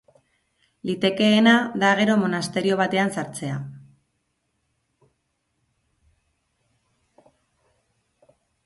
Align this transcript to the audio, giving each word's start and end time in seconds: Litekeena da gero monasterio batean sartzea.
Litekeena 0.89 1.53
da 1.83 1.91
gero 1.99 2.15
monasterio 2.21 2.79
batean 2.81 3.13
sartzea. 3.15 3.61